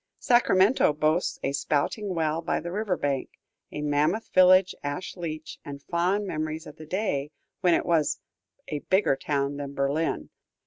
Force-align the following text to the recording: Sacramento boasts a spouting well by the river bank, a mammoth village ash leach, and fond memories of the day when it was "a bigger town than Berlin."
Sacramento 0.17 0.93
boasts 0.93 1.37
a 1.43 1.53
spouting 1.53 2.15
well 2.15 2.41
by 2.41 2.59
the 2.59 2.71
river 2.71 2.97
bank, 2.97 3.29
a 3.71 3.81
mammoth 3.83 4.29
village 4.33 4.73
ash 4.83 5.15
leach, 5.15 5.59
and 5.63 5.83
fond 5.83 6.25
memories 6.25 6.65
of 6.65 6.77
the 6.77 6.87
day 6.87 7.29
when 7.59 7.75
it 7.75 7.85
was 7.85 8.19
"a 8.69 8.79
bigger 8.79 9.15
town 9.15 9.57
than 9.57 9.75
Berlin." 9.75 10.31